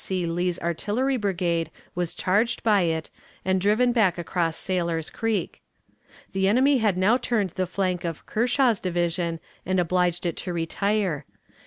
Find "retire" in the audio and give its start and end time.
10.53-11.23